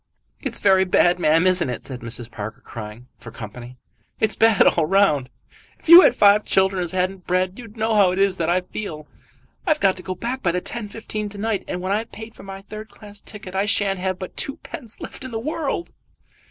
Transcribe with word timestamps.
"It's 0.41 0.59
very 0.59 0.83
bad, 0.83 1.19
ma'am; 1.19 1.45
isn't 1.45 1.69
it?" 1.69 1.85
said 1.85 1.99
Mrs. 1.99 2.31
Parker, 2.31 2.61
crying 2.61 3.07
for 3.19 3.29
company. 3.29 3.77
"It's 4.19 4.33
bad 4.35 4.65
all 4.65 4.87
round. 4.87 5.29
If 5.77 5.87
you 5.89 6.01
had 6.01 6.15
five 6.15 6.43
children 6.43 6.81
as 6.81 6.91
hadn't 6.91 7.27
bread 7.27 7.59
you'd 7.59 7.77
know 7.77 7.93
how 7.93 8.09
it 8.09 8.17
is 8.17 8.37
that 8.37 8.49
I 8.49 8.61
feel. 8.61 9.07
I've 9.67 9.79
got 9.79 9.95
to 9.97 10.01
go 10.01 10.15
back 10.15 10.41
by 10.41 10.53
the 10.53 10.59
10.15 10.59 11.29
to 11.29 11.37
night, 11.37 11.63
and 11.67 11.81
when 11.81 11.91
I've 11.91 12.11
paid 12.11 12.33
for 12.33 12.43
a 12.51 12.61
third 12.63 12.89
class 12.89 13.21
ticket 13.21 13.53
I 13.53 13.67
shan't 13.67 13.99
have 13.99 14.17
but 14.17 14.35
twopence 14.35 14.99
left 15.01 15.23
in 15.23 15.29
the 15.29 15.37
world." 15.39 15.91